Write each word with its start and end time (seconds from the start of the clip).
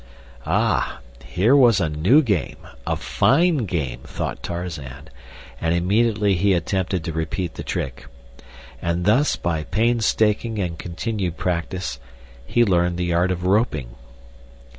Ah, 0.47 0.97
here 1.23 1.55
was 1.55 1.79
a 1.79 1.87
new 1.87 2.23
game, 2.23 2.57
a 2.87 2.95
fine 2.95 3.67
game, 3.67 3.99
thought 4.03 4.41
Tarzan, 4.41 5.09
and 5.61 5.75
immediately 5.75 6.33
he 6.33 6.55
attempted 6.55 7.03
to 7.03 7.13
repeat 7.13 7.53
the 7.53 7.61
trick. 7.61 8.07
And 8.81 9.05
thus, 9.05 9.35
by 9.35 9.61
painstaking 9.61 10.57
and 10.57 10.79
continued 10.79 11.37
practice, 11.37 11.99
he 12.47 12.65
learned 12.65 12.97
the 12.97 13.13
art 13.13 13.29
of 13.29 13.43
roping. 13.45 13.93